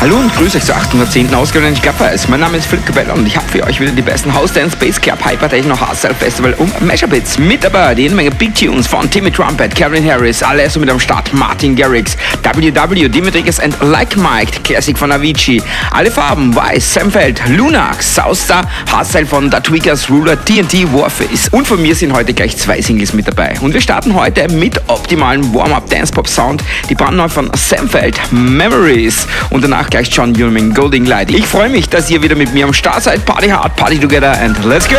[0.00, 1.34] Hallo und grüße euch zur 810.
[1.34, 2.28] Ausgabe des Clubfires.
[2.28, 4.76] Mein Name ist Philipp Cabella und ich habe für euch wieder die besten House Dance,
[4.76, 7.94] Bass Club, Hyper Techno, Hardstyle Festival und Measurebits mit dabei.
[7.94, 11.74] Jede Menge Big Tunes von Timmy Trumpet, Kevin Harris, alle so mit am Start, Martin
[11.74, 18.70] Garrix, WW, Dimitrikas and Like Mike, Classic von Avicii, alle Farben, Weiß, Samfeld, Lunax, Southstar,
[18.92, 23.14] Hardstyle von The Tweakers, Ruler, TNT, Warface und von mir sind heute gleich zwei Singles
[23.14, 23.56] mit dabei.
[23.60, 29.26] Und wir starten heute mit optimalen Warm-Up Dance Pop Sound, die brandneu von Samfeld, Memories
[29.50, 31.30] und danach gleich John Newman, Golding Light.
[31.30, 33.24] Ich freue mich, dass ihr wieder mit mir am Start seid.
[33.24, 34.96] Party hard, party together and let's go!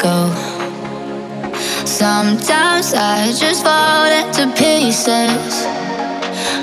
[0.00, 0.30] Go.
[1.84, 5.66] Sometimes I just fall into pieces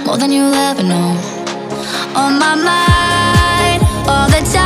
[0.06, 1.16] more than you'll ever know.
[2.16, 4.61] On my mind all the time.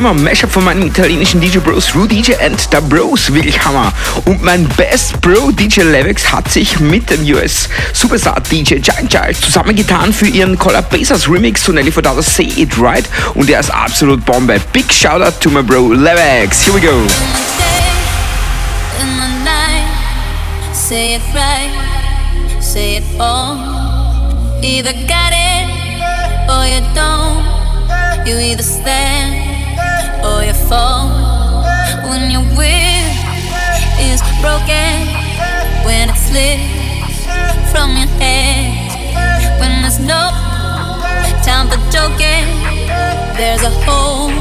[0.00, 3.92] Bremer Mashup von meinem italienischen DJ Bros Ru DJ and da Bros wirklich Hammer.
[4.24, 9.36] Und mein Best Bro DJ Levex hat sich mit dem US Superstar DJ Giant Child
[9.36, 13.04] zusammengetan für ihren Collar Basas Remix zu Nelly Furtado Say It Right
[13.34, 14.58] und der ist absolut Bombe.
[14.72, 16.64] Big Shoutout to my Bro Levex.
[16.64, 17.06] Here we go.
[28.26, 29.09] You either stay.
[43.62, 44.39] as a whole.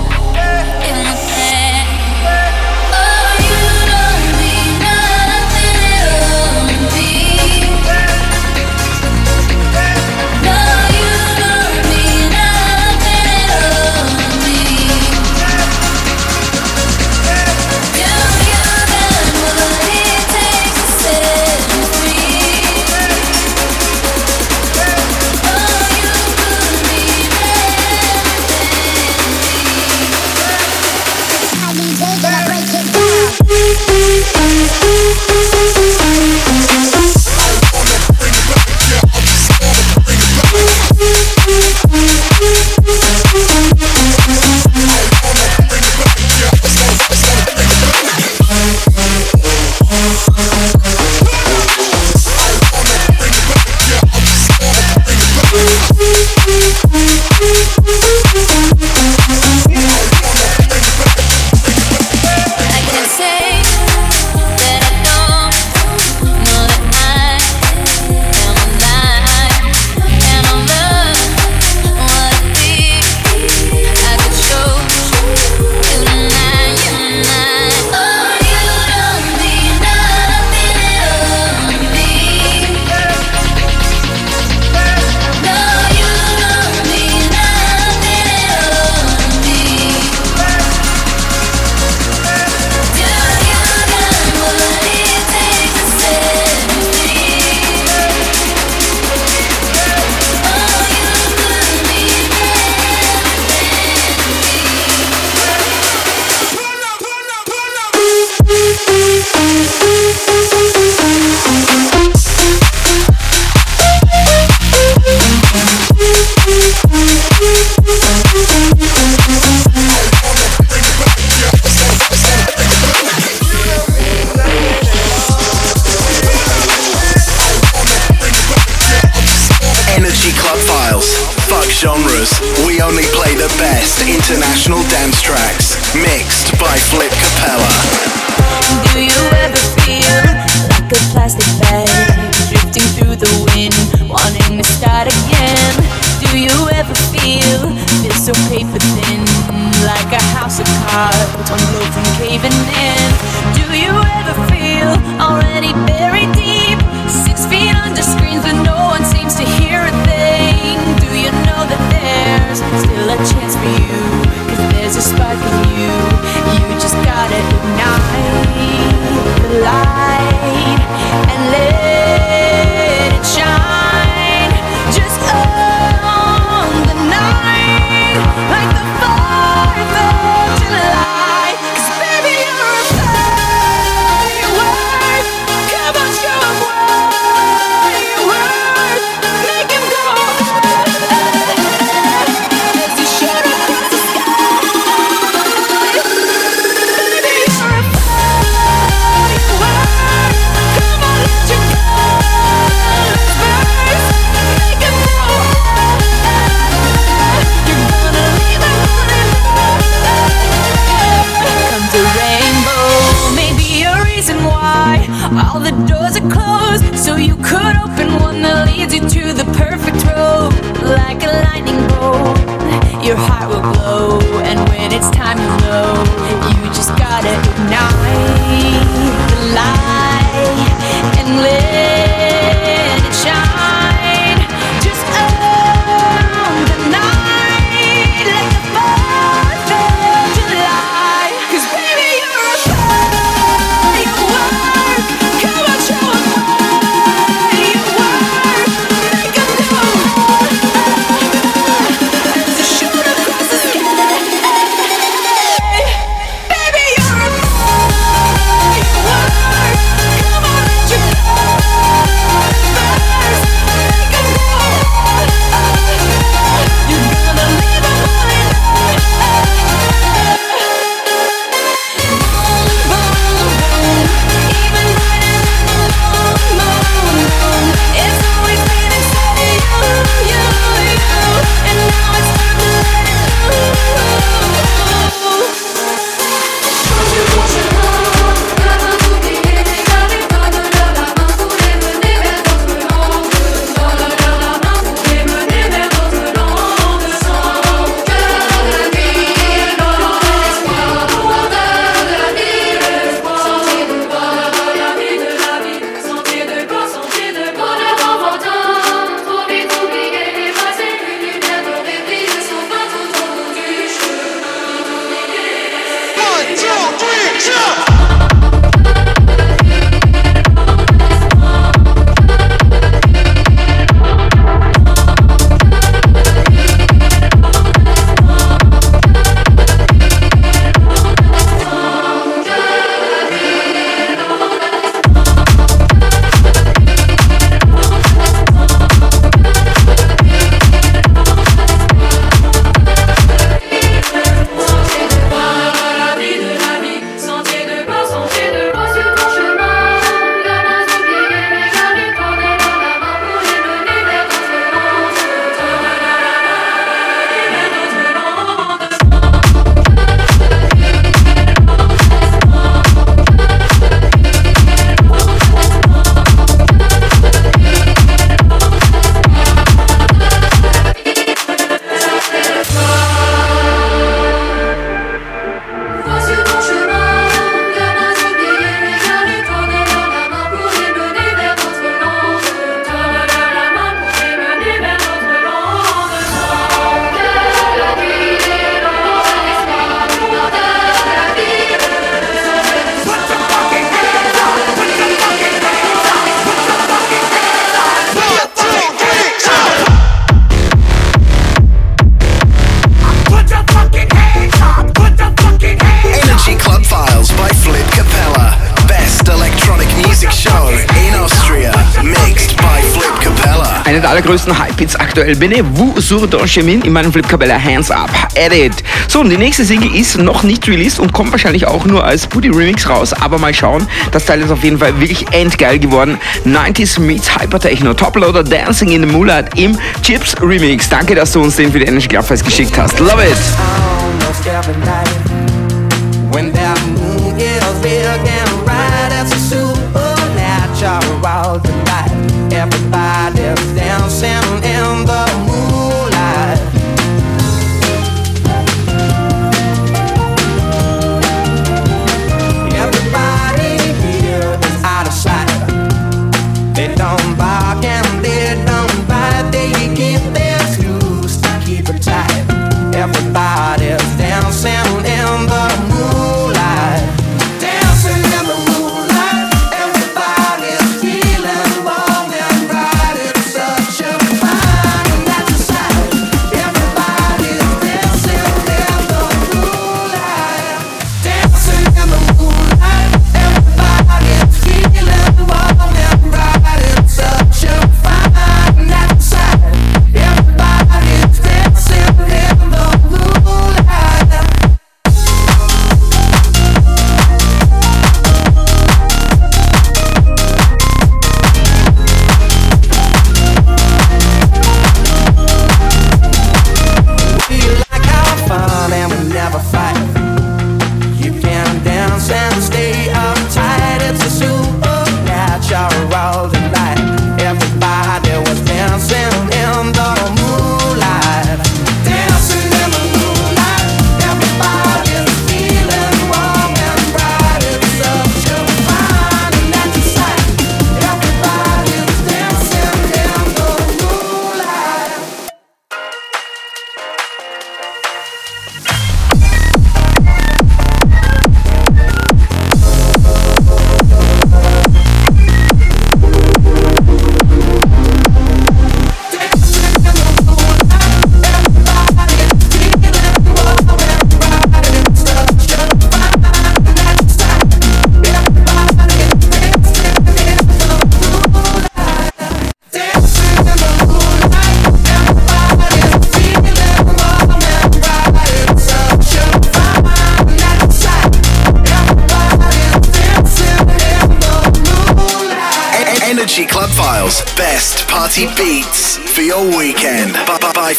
[414.30, 418.74] größten Hype-Hits aktuell bin, Wu Sur Do Chemin in meinem Flipkabella Hands Up Edit.
[419.08, 422.28] So, und die nächste Single ist noch nicht released und kommt wahrscheinlich auch nur als
[422.28, 423.88] Booty Remix raus, aber mal schauen.
[424.12, 426.20] Das Teil ist auf jeden Fall wirklich endgeil geworden.
[426.46, 430.88] 90s meets Hypertechno, Toploader Dancing in the Moonlight im Chips Remix.
[430.88, 433.00] Danke, dass du uns den für die Energy Club geschickt hast.
[433.00, 433.36] Love it!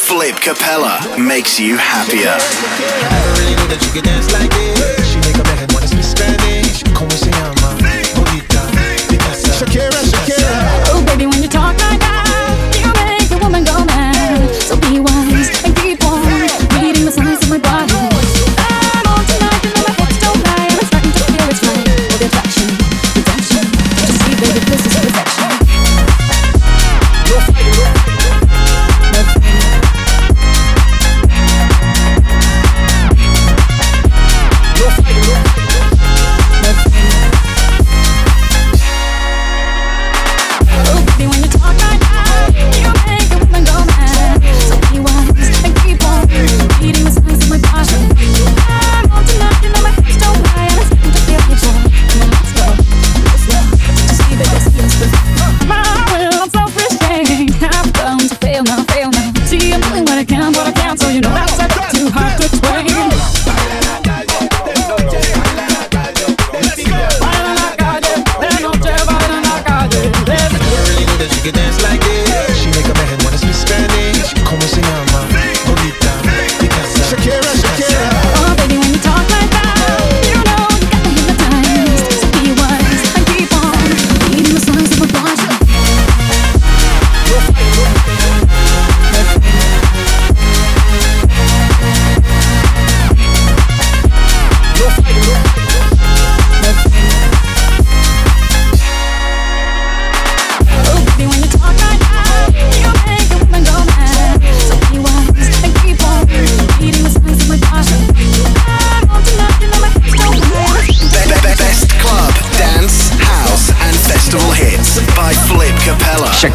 [0.00, 2.34] Flip Capella makes you happier.
[2.34, 5.12] I really that you dance like this.
[5.12, 5.36] She make
[6.02, 7.59] Spanish.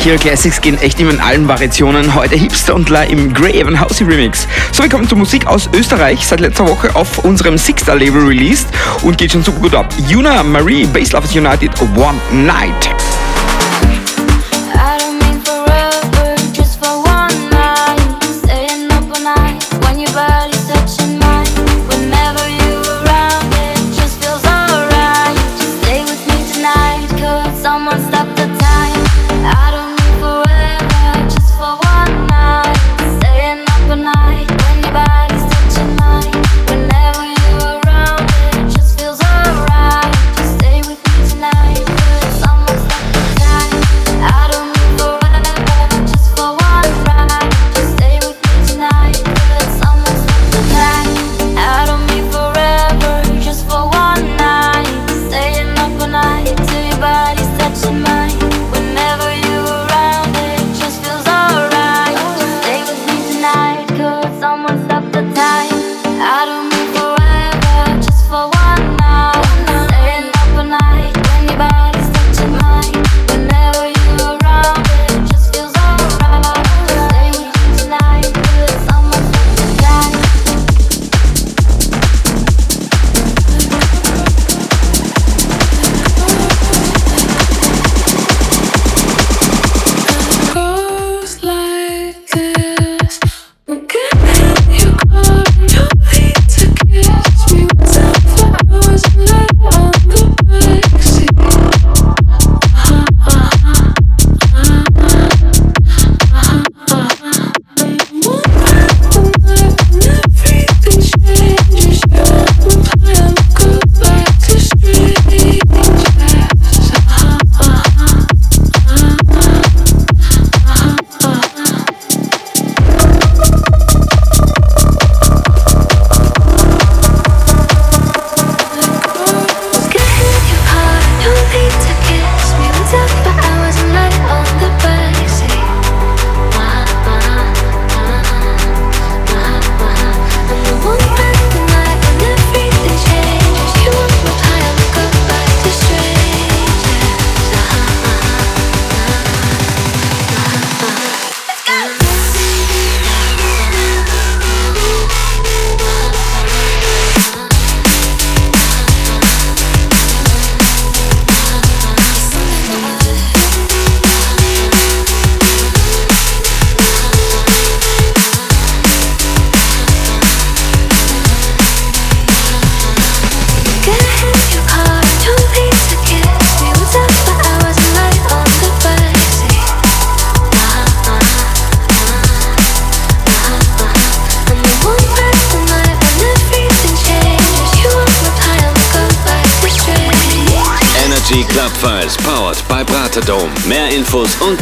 [0.06, 2.13] Akira Classics gehen echt immer in allen Variationen.
[2.13, 4.48] Heute Hipster und La im Grey Evan Housey Remix.
[4.72, 8.68] So, wir kommen zur Musik aus Österreich, seit letzter Woche auf unserem Six-Star-Label released
[9.02, 9.91] und geht schon super gut ab.
[10.08, 12.94] Juna Marie, Bass Lovers United, One Night.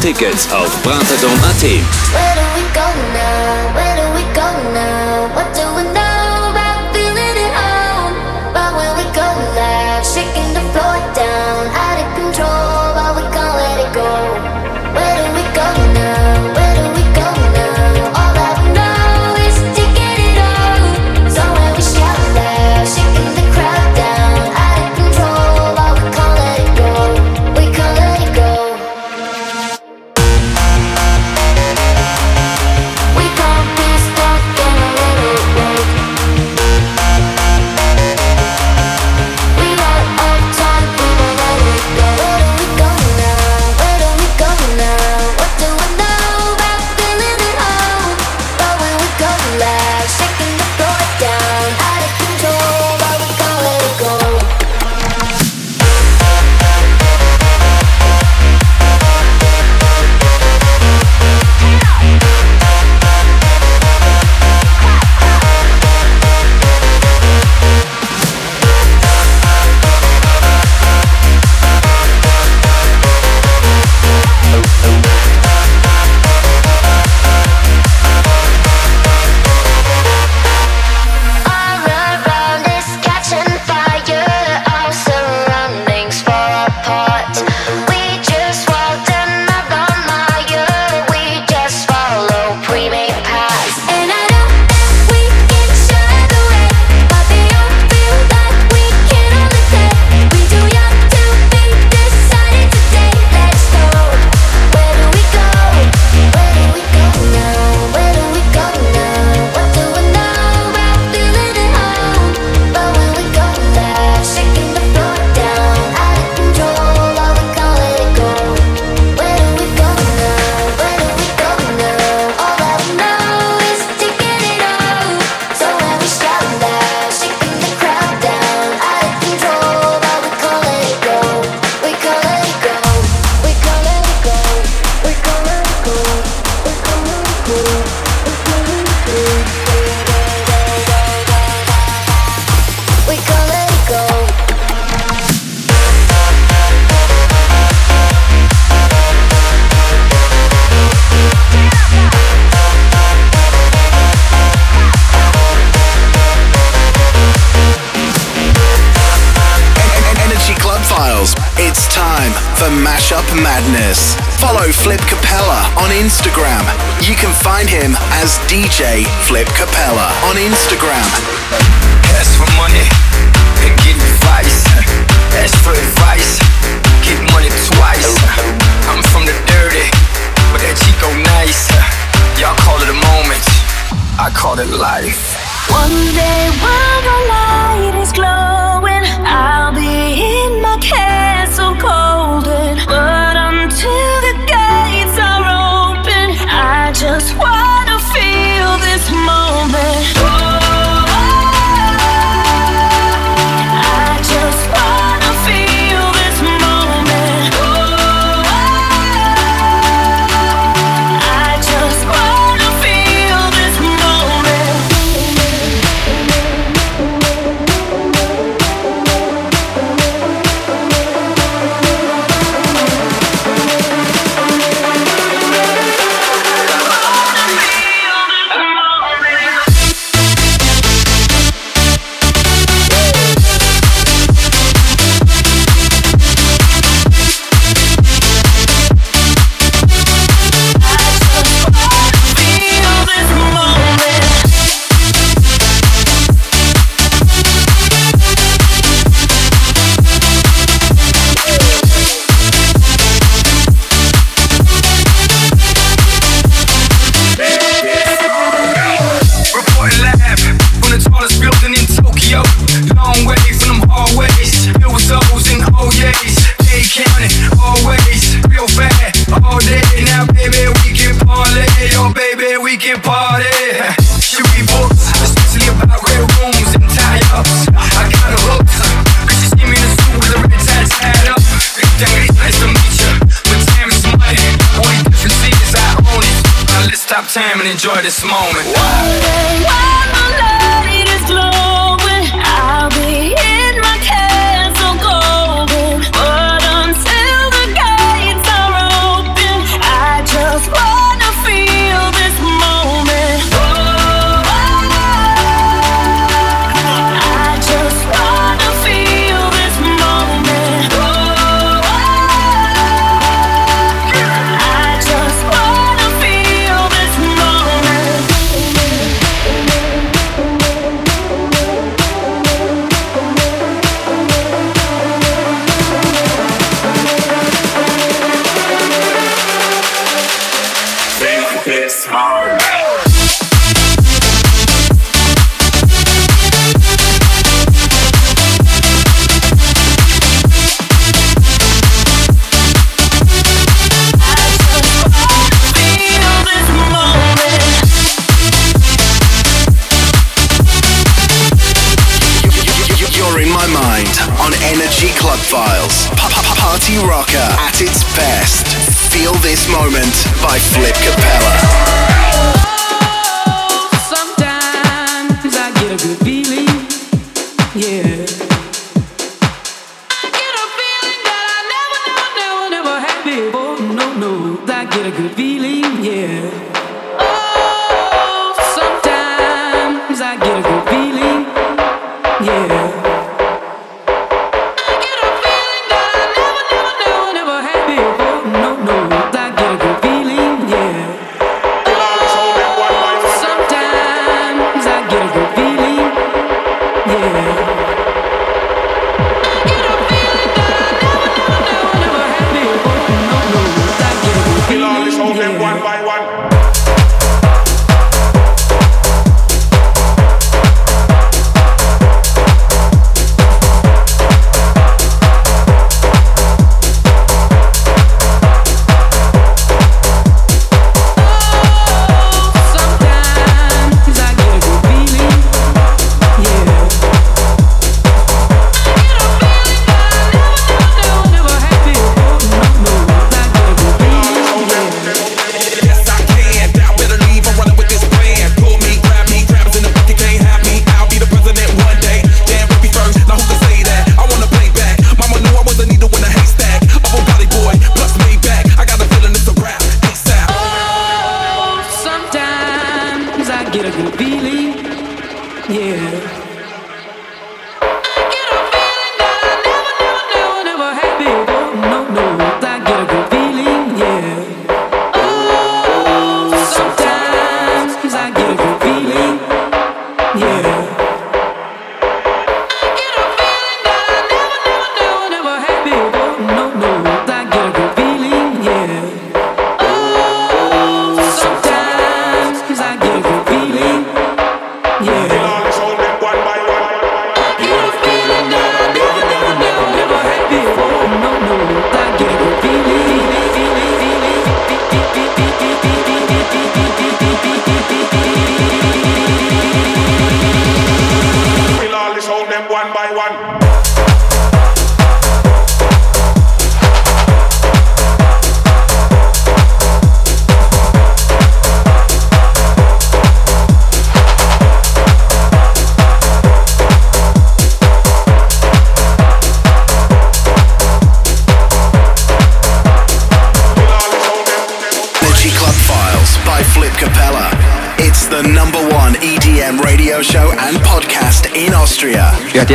[0.04, 0.63] tickets are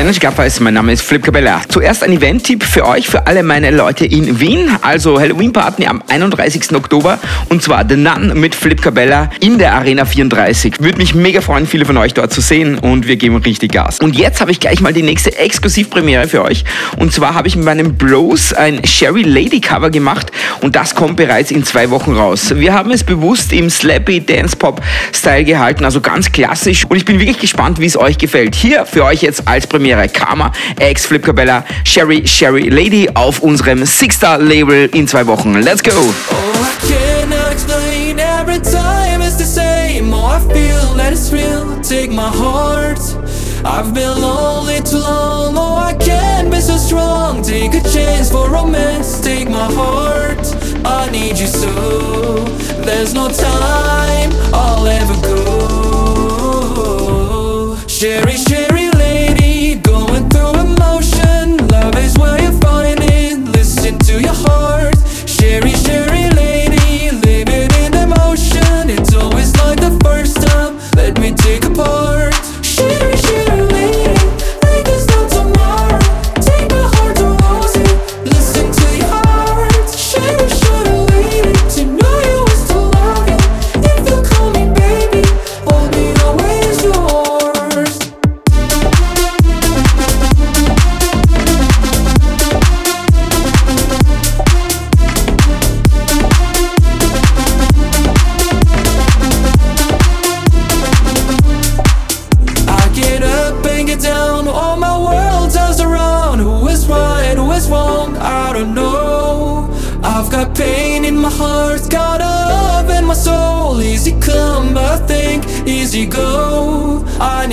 [0.10, 1.62] Janis Gappeis, mein Name ist Flip Cabella.
[1.70, 4.72] Zuerst ein Event-Tipp für euch, für alle meine Leute in Wien.
[4.82, 6.74] Also Halloween-Party am 31.
[6.74, 7.20] Oktober
[7.50, 10.80] und zwar The Nun mit Flip Cabella in der Arena 34.
[10.80, 14.00] Würde mich mega freuen, viele von euch dort zu sehen und wir geben richtig Gas.
[14.00, 16.66] Und jetzt habe ich gleich mal die nächste Exklusivpremiere für euch.
[16.98, 21.18] Und zwar habe ich mit meinem Bros ein Sherry Lady Cover gemacht und das kommt
[21.18, 22.54] bereits in zwei Wochen raus.
[22.56, 24.82] Wir haben es bewusst im Slappy Dance Pop
[25.14, 28.56] Style gehalten, also ganz klassisch und ich bin wirklich gespannt, wie es euch gefällt.
[28.56, 33.86] Hier für euch jetzt als Premiere Karma, ex Flip Cabella, Sherry Sherry Lady auf unserem
[33.86, 35.56] Sixter Label in zwei Wochen.
[35.62, 35.92] Let's go!
[35.92, 36.50] Oh,
[41.90, 43.00] Take my heart,
[43.66, 46.39] I've been lonely too long, oh I can't
[46.90, 49.20] strong, take a chance for romance.
[49.22, 50.46] Take my heart,
[50.84, 51.72] I need you so.
[52.88, 55.38] There's no time, I'll ever go.
[57.86, 58.49] Cherish.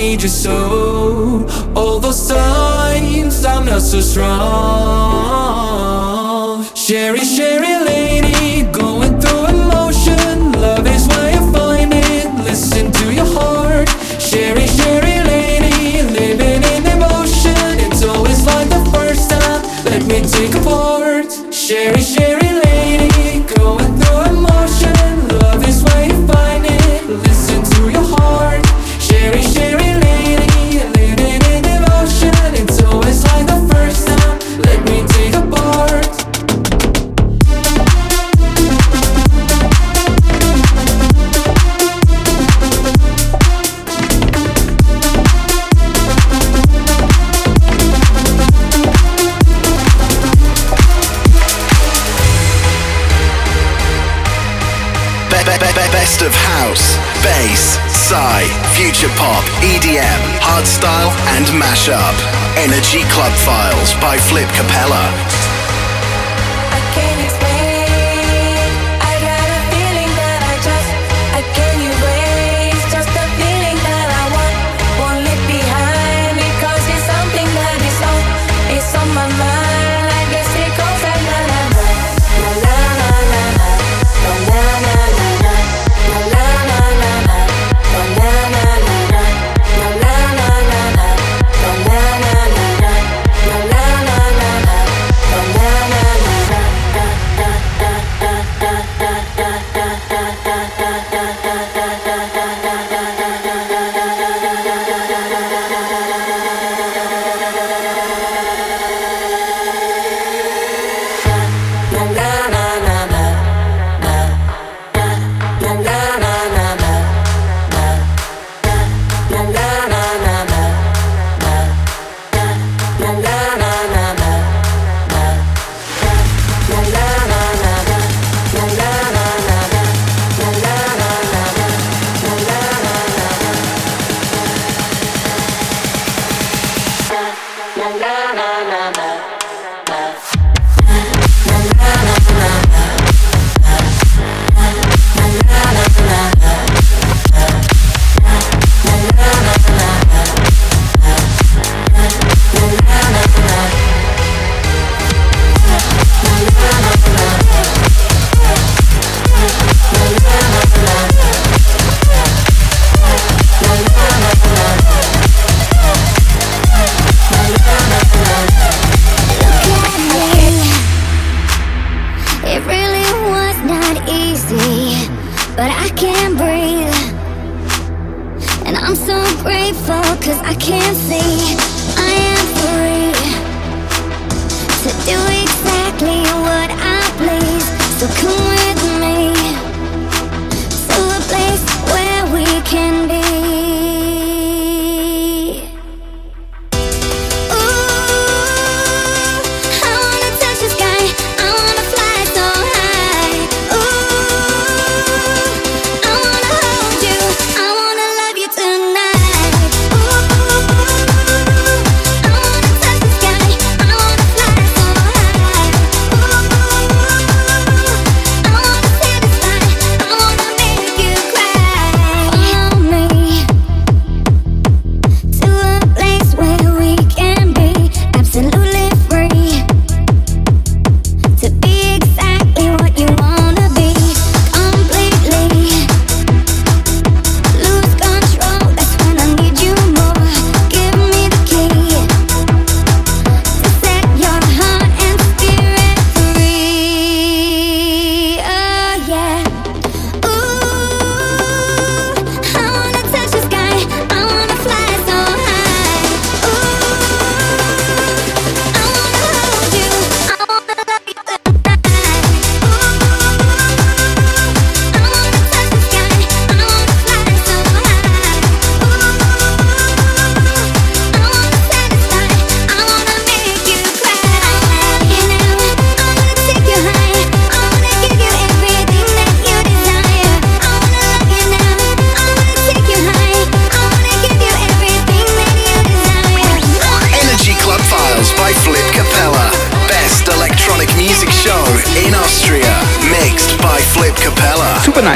[0.07, 1.45] need you so.
[1.75, 4.37] All those times I'm not so strong.
[6.73, 7.66] Sherry, Sherry.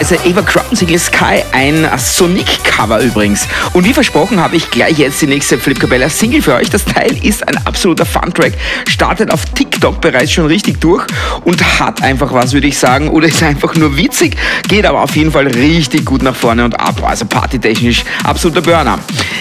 [0.02, 3.48] Nice Eva Crown Single Sky, ein Sonic-Cover übrigens.
[3.74, 6.72] Und wie versprochen habe ich gleich jetzt die nächste Flip Capella Single für euch.
[6.72, 8.54] Das Teil ist ein absoluter Fun-Track,
[8.90, 11.06] startet auf TikTok bereits schon richtig durch
[11.44, 14.38] und hat einfach was, würde ich sagen, oder ist einfach nur witzig,
[14.68, 17.00] geht aber auf jeden Fall richtig gut nach vorne und ab.
[17.06, 18.98] Also partytechnisch absoluter Burner.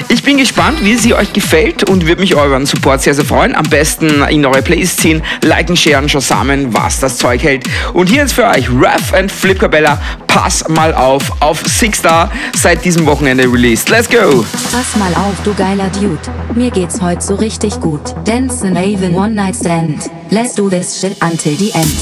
[0.09, 3.55] Ich bin gespannt, wie sie euch gefällt und würde mich euren Support sehr, sehr freuen.
[3.55, 7.65] Am besten in eure Playlist ziehen, liken, sharen, zusammen, was das Zeug hält.
[7.95, 9.99] Und hier jetzt für euch Raf and Flip Cabella.
[10.27, 13.89] Pass mal auf auf Six Star seit diesem Wochenende released.
[13.89, 14.45] Let's go!
[14.73, 16.19] Pass mal auf, du geiler Dude.
[16.55, 18.01] Mir geht's heute so richtig gut.
[18.25, 20.11] Dance and Raven One Night Stand.
[20.31, 21.97] Let's do this shit until the end.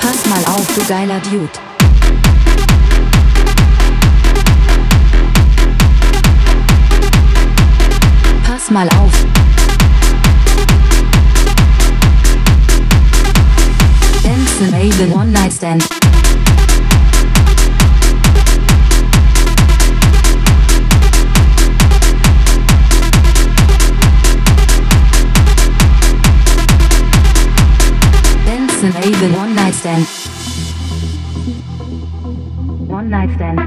[0.00, 1.48] Pass mal auf, du geiler Dude.
[8.44, 9.45] Pass mal auf.
[14.56, 15.80] person one night stand.
[28.46, 28.92] Benson
[29.34, 30.06] one night stand.
[32.88, 33.58] One night stand.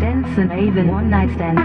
[0.00, 1.58] Benson made one night stand.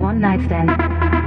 [0.00, 1.25] One night stand.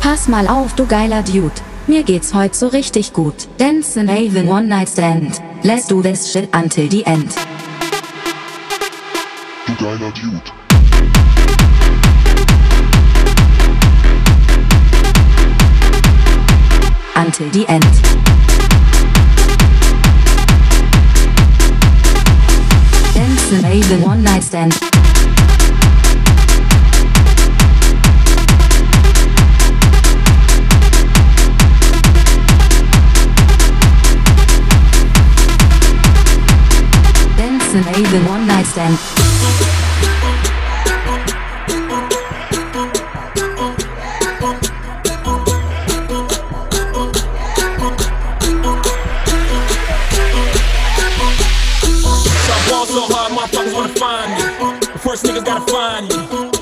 [0.00, 1.52] Pass mal auf, du geiler Dude.
[1.86, 3.48] Mir geht's heute so richtig gut.
[3.58, 5.42] Dance and Avon One Night Stand.
[5.62, 7.34] Let's do this shit until the end.
[9.66, 10.61] Du geiler Dude.
[17.14, 17.82] Until the end.
[23.14, 24.72] Dance and Avon One Night Stand.
[37.36, 39.31] Dance and Avon One Night Stand.
[55.22, 56.16] First niggas gotta find me.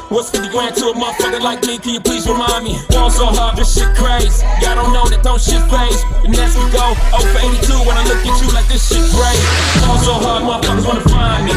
[0.09, 1.79] What's 50 grand to a motherfucker like me?
[1.79, 2.77] Can you please remind me?
[2.91, 4.45] Ball so hard, this shit crazy.
[4.61, 6.05] Y'all don't know that don't shit phase.
[6.25, 9.01] And as we go, 0 for 82 when I look at you like this shit
[9.17, 9.41] great.
[9.81, 11.55] Ball so hard, motherfuckers wanna find me.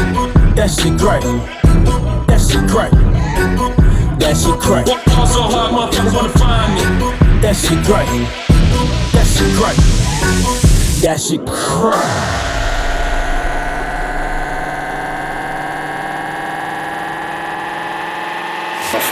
[0.56, 1.24] That shit great.
[2.24, 2.94] That shit great.
[4.20, 4.86] That shit great.
[4.86, 6.84] Ball so hard, motherfuckers wanna find me.
[7.42, 8.08] That shit great.
[9.12, 9.76] That shit great.
[11.02, 12.53] That shit great.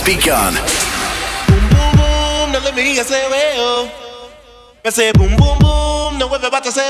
[0.00, 0.54] Speak boom
[1.46, 3.28] Boom, boom, me hear le mires ese
[4.82, 6.80] I say boom, boom, boom, no vuelve bata ese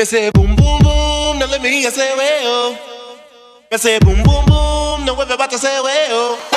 [0.00, 2.76] I say boom, boom, boom, Now let me hear le mires ese
[3.70, 6.53] I say boom, boom, boom, no vuelve say ese veo.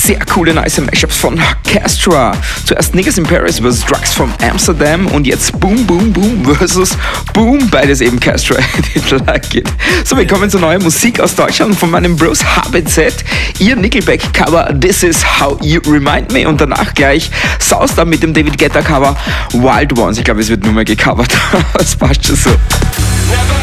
[0.00, 2.32] Sehr coole, nice Mashups von Castra.
[2.64, 3.84] Zuerst Niggas in Paris vs.
[3.84, 6.96] Drugs from Amsterdam und jetzt Boom Boom Boom vs.
[7.34, 7.68] Boom.
[7.70, 8.56] Beides eben Castra.
[8.94, 9.68] Didn't like it.
[10.04, 13.24] So, wir kommen zu neuer Musik aus Deutschland von meinem Bros HBZ.
[13.58, 18.58] Ihr Nickelback-Cover This Is How You Remind Me und danach gleich Southstar mit dem David
[18.58, 19.16] Guetta Cover
[19.52, 20.16] Wild Ones.
[20.16, 21.32] Ich glaube, es wird nur mehr gecovert.
[21.74, 22.50] Das passt schon so.
[22.50, 23.60] Never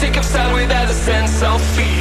[0.00, 1.99] sick of sad without a sense of feeling.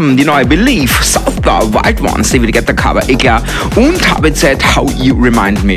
[0.00, 3.42] haben die neue Belief Southpaw white Ones, die wiedergekehrt cover ich ja,
[3.76, 5.76] und habe Zeit How You Remind Me.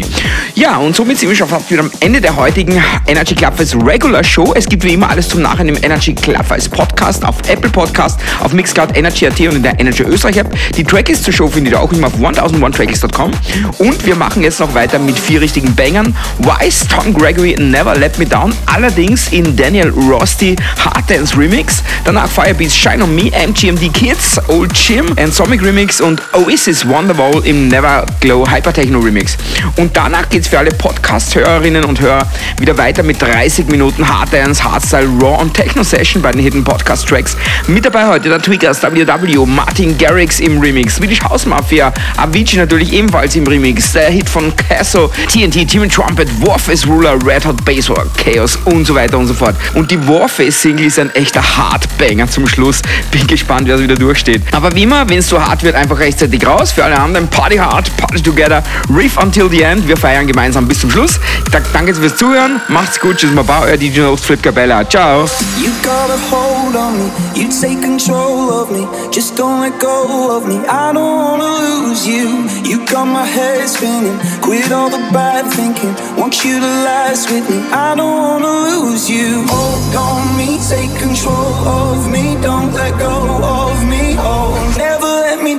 [0.55, 3.75] Ja, und somit sind wir schon fast wieder am Ende der heutigen Energy Club Fest
[3.75, 4.53] Regular Show.
[4.55, 8.19] Es gibt wie immer alles zum Nachhinein im Energy Club Fest Podcast auf Apple Podcast,
[8.39, 10.55] auf Mixcloud, Energy.at und in der Energy Österreich App.
[10.77, 13.31] Die Trackies zur Show findet ihr auch immer auf 1001trackies.com.
[13.79, 16.15] Und wir machen jetzt noch weiter mit vier richtigen Bangern.
[16.37, 18.53] Wise, Tom Gregory, Never Let Me Down.
[18.67, 21.81] Allerdings in Daniel Rosty Hard Dance Remix.
[22.05, 27.69] Danach Firebeats Shine on Me, MGMD Kids, Old Jim, Ansomic Remix und Oasis Wonderwall im
[27.69, 29.35] Never Glow Hypertechno Remix.
[29.77, 32.27] Und danach geht's für alle Podcast-Hörerinnen und Hörer
[32.59, 36.63] wieder weiter mit 30 Minuten Hard Dance, Hardstyle, Raw und Techno Session bei den Hidden
[36.63, 37.37] Podcast Tracks.
[37.67, 42.93] Mit dabei heute der Tweakers, WW, Martin Garrix im Remix, Swedish House Mafia, Avicii natürlich
[42.93, 48.05] ebenfalls im Remix, der Hit von Casso, TNT, Team Trumpet, Warface Ruler, Red Hot Basswar,
[48.17, 49.55] Chaos und so weiter und so fort.
[49.73, 52.81] Und die Warface Single ist ein echter Hardbanger zum Schluss.
[53.11, 54.41] Bin gespannt, wer es wieder durchsteht.
[54.51, 56.71] Aber wie immer, wenn es so hart wird, einfach rechtzeitig raus.
[56.71, 58.63] Für alle anderen, Party hard, Party together,
[58.93, 59.87] Riff until the end.
[59.87, 61.19] Wir feiern gemeinsam bis zum Schluss.
[61.45, 62.59] Ich danke fürs Zuhören.
[62.67, 63.17] Macht's gut.
[63.17, 64.83] Tschüss, Baba, euer DJ Host Flip Cabella.
[64.89, 65.25] Ciao.
[65.59, 68.87] You got a hold on me, you take control of me.
[69.11, 70.57] Just don't let go of me.
[70.67, 72.49] I don't wanna lose you.
[72.65, 74.17] You got my head spinning.
[74.41, 75.93] Quit all the bad thinking.
[76.17, 77.61] Want you to last with me.
[77.71, 79.45] I don't wanna lose you.
[79.47, 82.35] Hold on me, take control of me.
[82.41, 84.15] Don't let go of me.
[84.17, 84.72] Oh,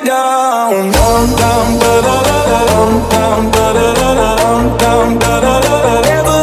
[0.02, 2.22] down, down, down, da da,
[2.66, 6.33] down, down, da da da, down, down, da da da, da.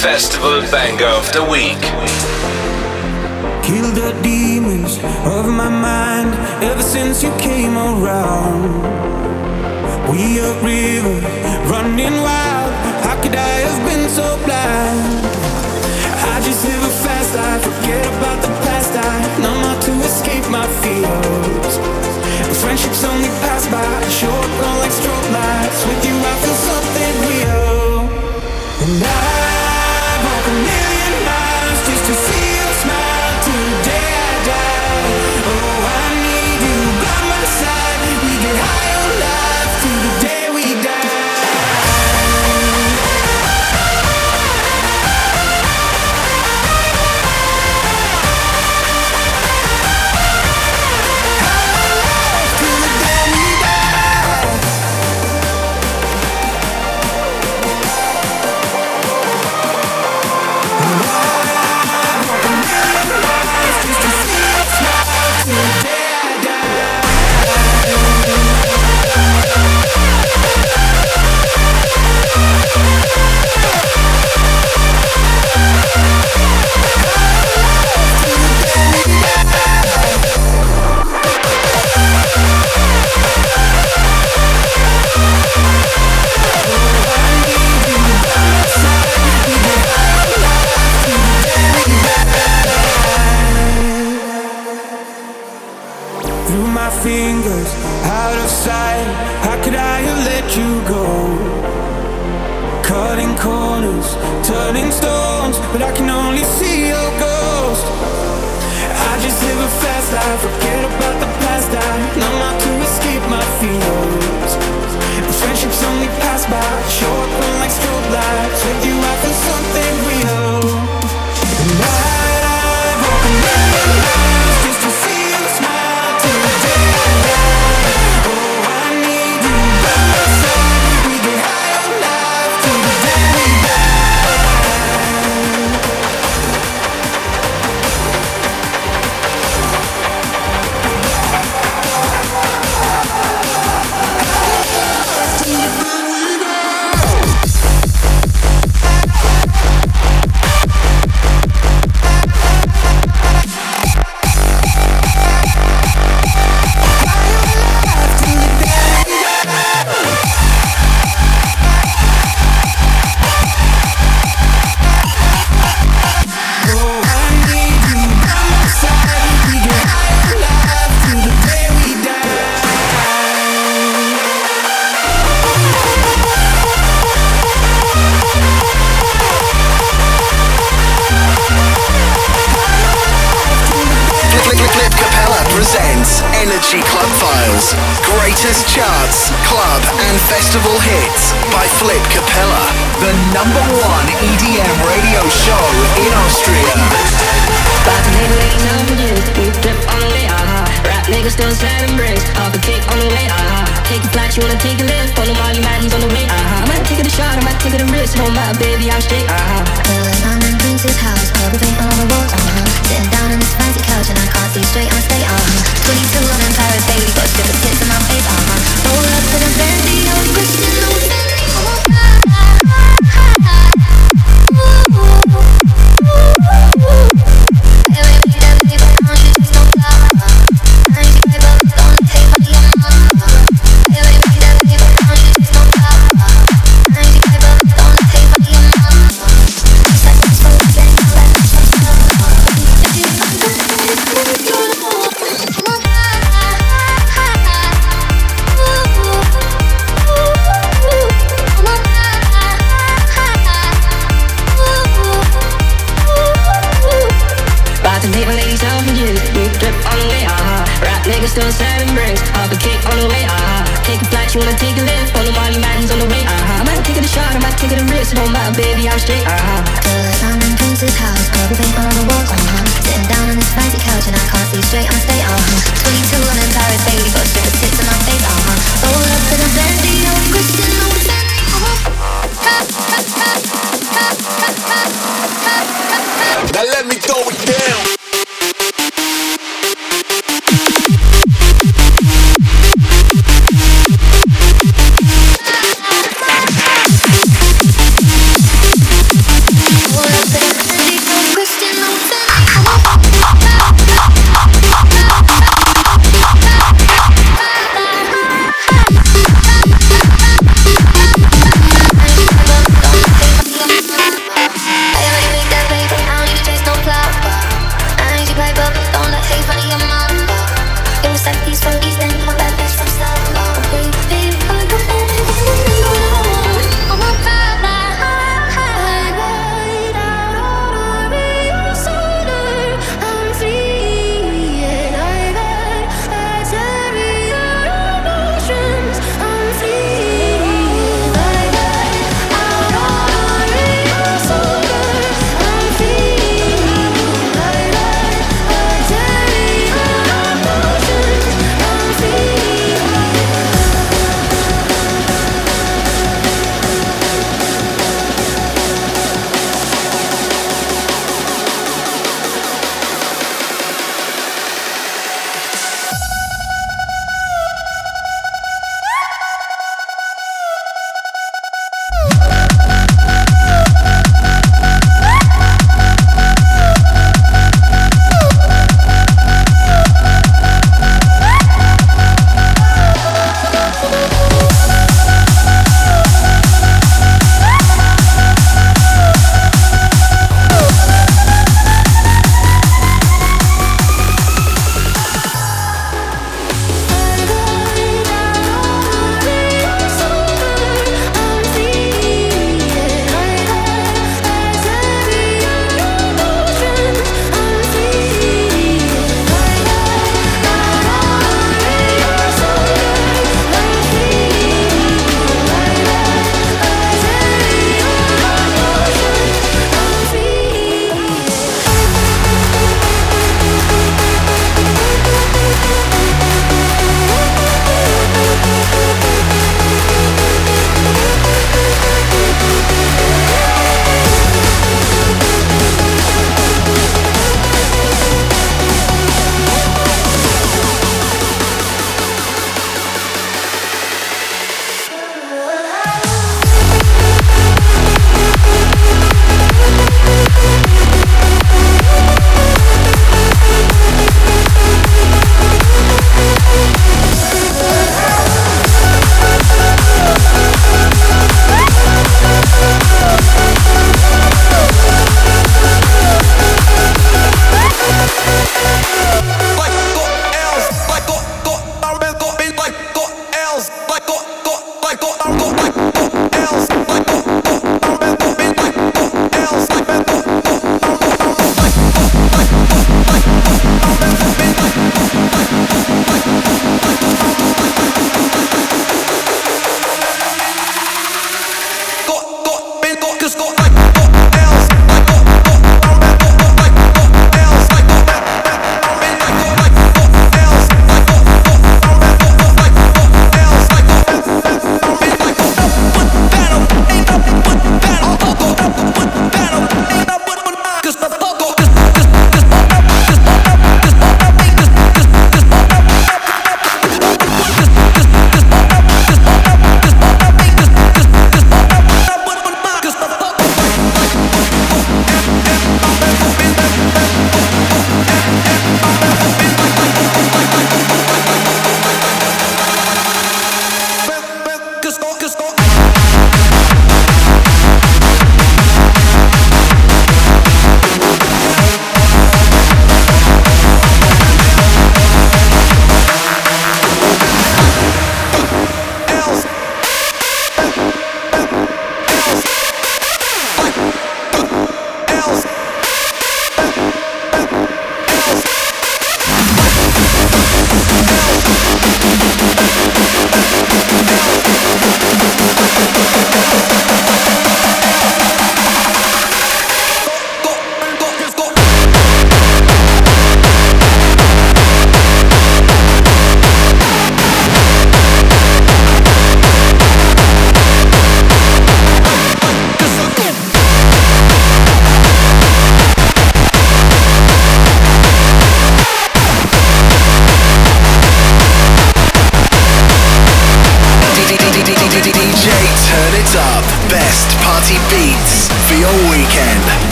[0.00, 2.39] Festival Banger of the Week.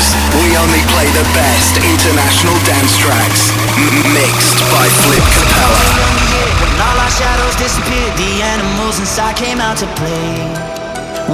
[0.00, 3.52] We only play the best international dance tracks.
[4.16, 5.84] Mixed by Flip Capella.
[6.56, 10.80] When all our shadows disappeared, the animals inside came out to play.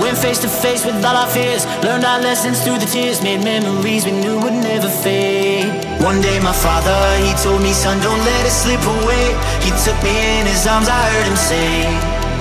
[0.02, 3.42] Went face to face with all our fears, learned our lessons through the tears, made
[3.44, 5.70] memories we knew would never fade.
[6.02, 9.26] One day, my father, he told me, son, don't let it slip away.
[9.62, 11.86] He took me in his arms, I heard him say,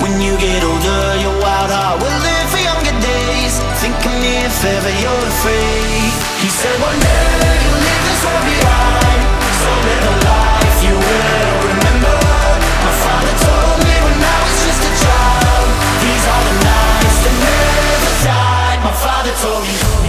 [0.01, 2.74] When you get older, your wild heart will live for younger
[3.25, 6.13] Think of me if ever you're afraid.
[6.41, 9.21] He said, One day you'll leave this world behind,
[9.61, 12.17] so live life you will remember.
[12.85, 15.67] My father told me when I was just a child,
[16.05, 18.75] these are the nights that never die.
[18.85, 20.04] My father told me.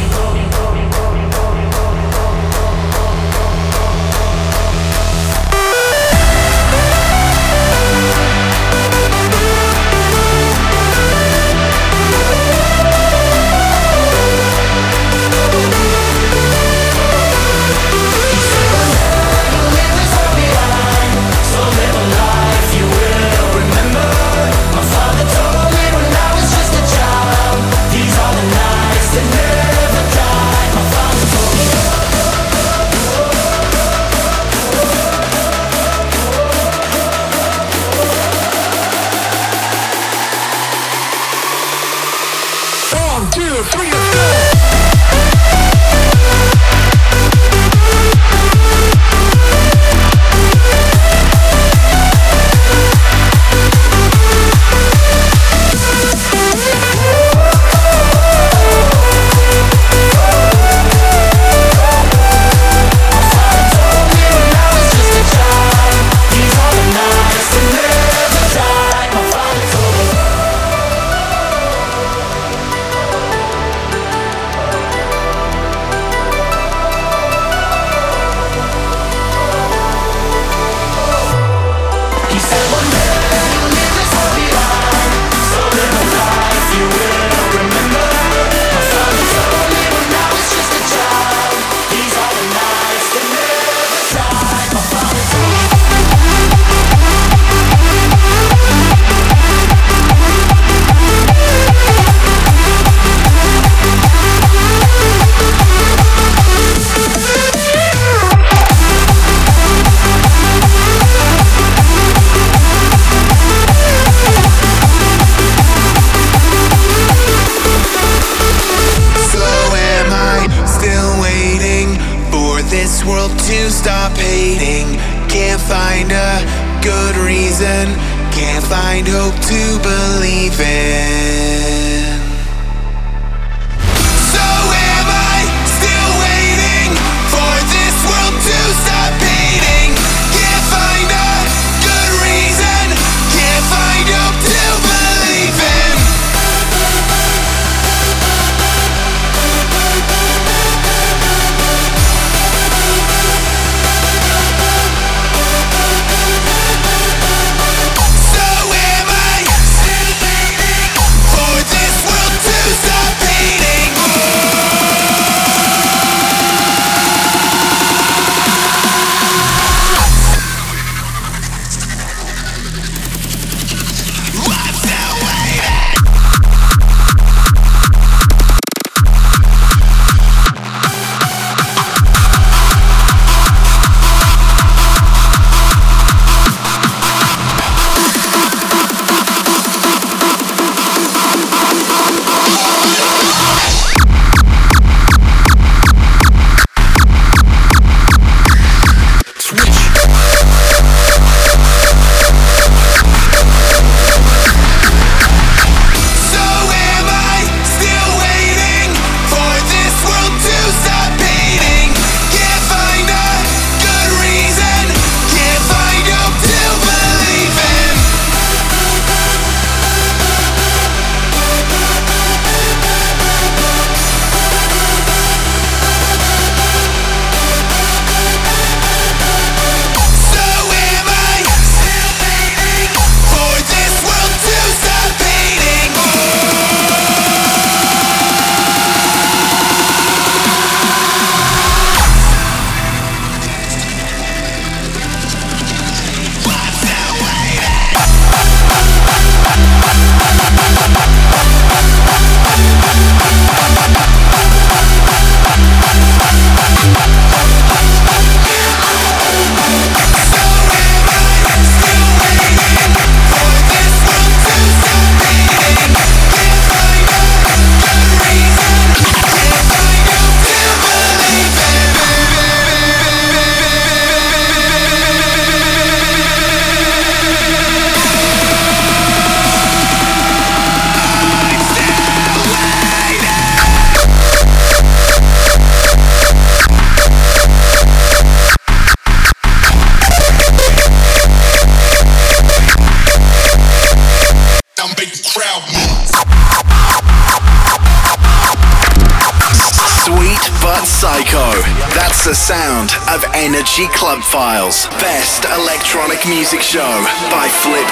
[306.77, 307.01] Show
[307.33, 307.89] by Flip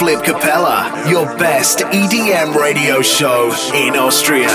[0.00, 4.48] Flip Capella, your best EDM radio show in Austria.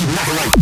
[0.00, 0.59] Not Right.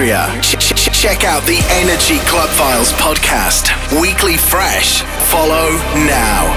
[0.00, 0.40] Austria.
[0.40, 3.68] Ch- ch- check out the Energy Club Files podcast,
[4.00, 5.02] weekly fresh.
[5.28, 6.56] Follow now.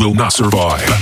[0.00, 0.93] will not survive.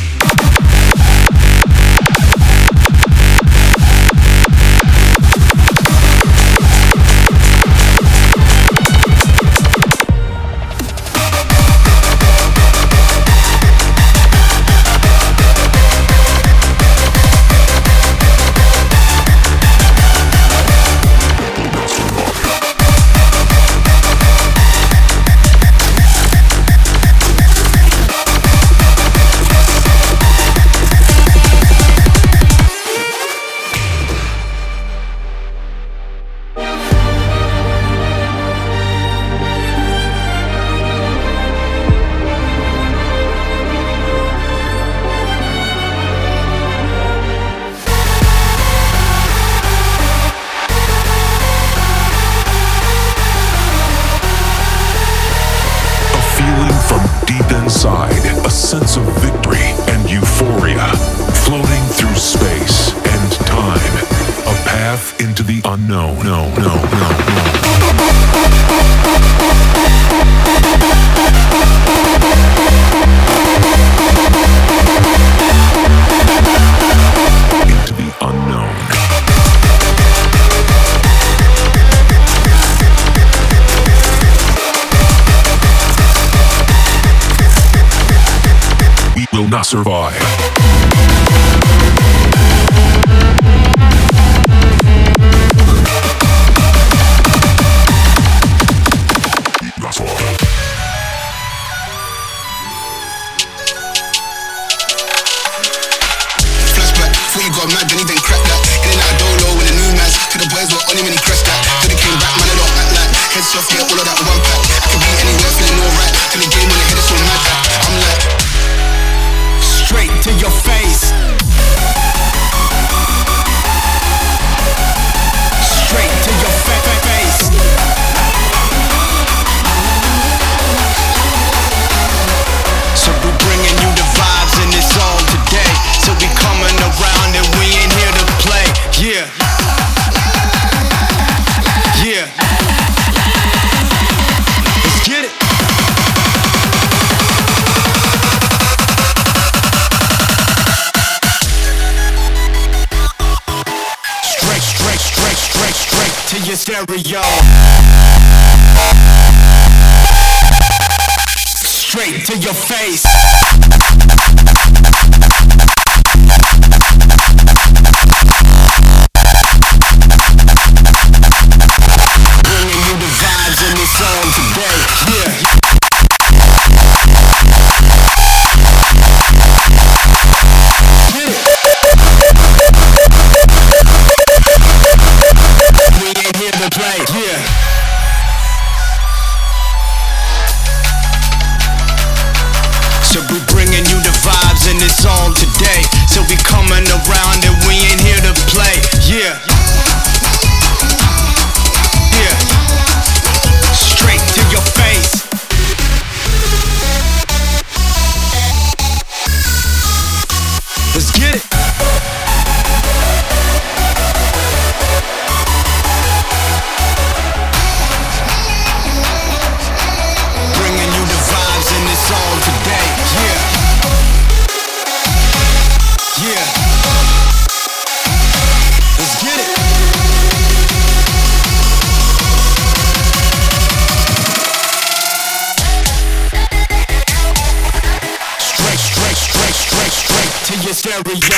[241.05, 241.32] every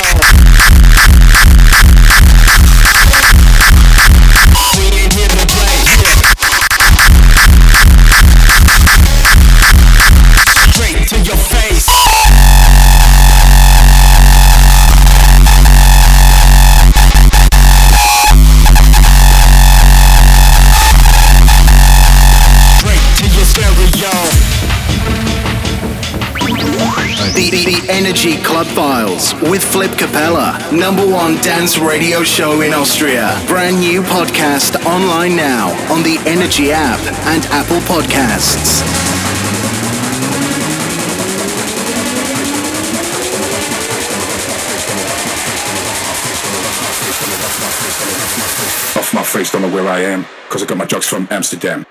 [28.15, 33.37] Energy Club Files with Flip Capella, number one dance radio show in Austria.
[33.45, 36.97] Brand new podcast online now on the Energy app
[37.27, 38.79] and Apple Podcasts.
[48.97, 51.85] Off my face, don't know where I am, cause I got my drugs from Amsterdam.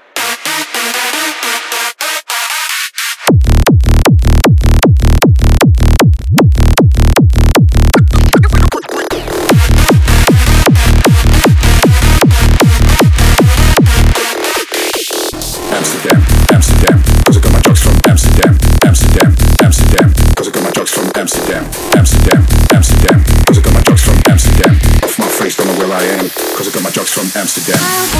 [27.04, 28.14] Deluxe from Amsterdam.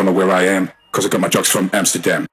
[0.00, 2.26] don't know where I am, cause I got my drugs from Amsterdam.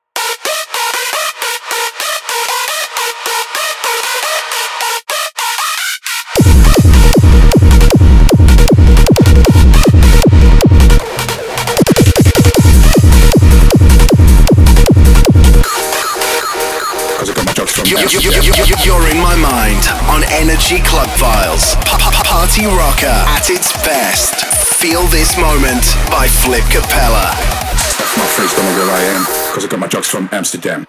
[18.86, 21.76] You're in my mind on Energy Club Files.
[22.24, 24.57] Party Rocker at its best.
[24.80, 25.82] Feel this moment
[26.12, 27.32] by Flip Capella.
[27.32, 30.86] Off my face, don't know where I am, cause I got my drugs from Amsterdam.